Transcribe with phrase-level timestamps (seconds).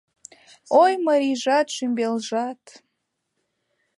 [0.81, 2.63] Ой, марийжат, шӱмбелжат.